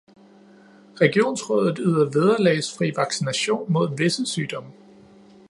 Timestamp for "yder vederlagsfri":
1.79-2.93